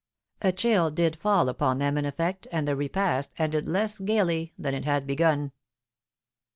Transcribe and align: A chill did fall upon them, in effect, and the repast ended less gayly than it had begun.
A 0.41 0.51
chill 0.51 0.89
did 0.89 1.15
fall 1.15 1.47
upon 1.47 1.77
them, 1.77 1.95
in 1.95 2.05
effect, 2.05 2.47
and 2.51 2.67
the 2.67 2.75
repast 2.75 3.33
ended 3.37 3.69
less 3.69 3.99
gayly 3.99 4.51
than 4.57 4.73
it 4.73 4.83
had 4.83 5.05
begun. 5.05 5.51